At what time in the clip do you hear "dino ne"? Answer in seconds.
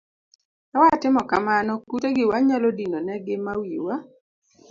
2.77-3.15